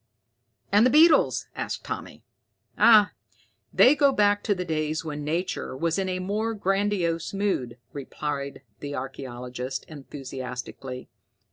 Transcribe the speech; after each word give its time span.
"And 0.71 0.83
the 0.83 0.89
beetles?" 0.89 1.45
asked 1.55 1.83
Tommy. 1.85 2.23
"Ah, 2.75 3.11
they 3.71 3.93
go 3.93 4.11
back 4.11 4.41
to 4.45 4.55
the 4.55 4.65
days 4.65 5.05
when 5.05 5.23
nature 5.23 5.77
was 5.77 5.99
in 5.99 6.09
a 6.09 6.17
more 6.17 6.55
grandiose 6.55 7.35
mood!" 7.35 7.77
replied 7.93 8.63
the 8.79 8.95
archaeologist 8.95 9.85
enthusiastically. 9.87 11.07